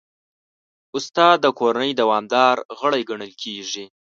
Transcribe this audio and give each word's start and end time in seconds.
استاد 0.97 1.37
د 1.41 1.47
کورنۍ 1.59 1.91
دوامدار 2.01 2.55
غړی 2.79 3.01
ګڼل 3.09 3.31
کېږي. 3.43 3.85